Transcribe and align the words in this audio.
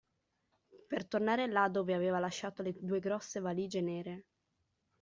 Per 0.87 1.05
tornare 1.05 1.45
là 1.45 1.67
dove 1.69 1.93
aveva 1.93 2.17
lasciato 2.17 2.63
le 2.63 2.73
due 2.79 2.99
grosse 2.99 3.39
valige 3.39 3.81
nere. 3.81 4.25